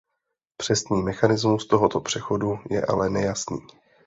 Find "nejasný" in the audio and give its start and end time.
3.09-3.57